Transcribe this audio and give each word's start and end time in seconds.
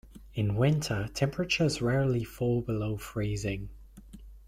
In 0.33 0.55
winter, 0.55 1.07
temperatures 1.13 1.79
rarely 1.79 2.23
fall 2.23 2.63
below 2.63 2.97
freezing. 2.97 3.69